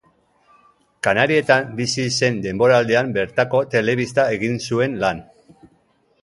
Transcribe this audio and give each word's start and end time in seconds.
Kanarietan 1.07 1.67
bizi 1.79 2.05
zen 2.13 2.39
denboraldian 2.45 3.13
bertako 3.19 3.61
telebistan 3.75 4.33
egin 4.39 4.59
zuen 4.71 4.99
lan. 5.05 5.23